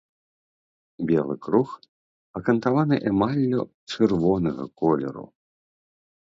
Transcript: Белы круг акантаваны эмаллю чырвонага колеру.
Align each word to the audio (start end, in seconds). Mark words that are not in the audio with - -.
Белы 1.11 1.35
круг 1.45 1.69
акантаваны 2.39 2.97
эмаллю 3.11 3.61
чырвонага 3.91 4.65
колеру. 4.83 5.27